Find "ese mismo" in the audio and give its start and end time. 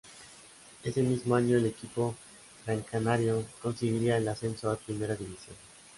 0.81-1.35